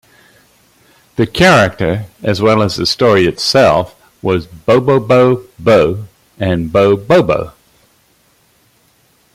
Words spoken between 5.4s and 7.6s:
Bo-bobo".